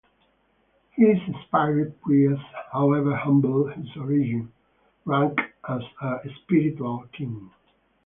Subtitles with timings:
[0.95, 4.51] His inspired priest, however humble his origin,
[5.05, 7.51] ranks as a spiritual king.